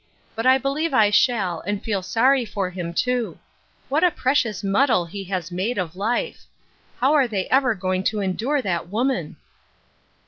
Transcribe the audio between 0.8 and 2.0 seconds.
I shall, and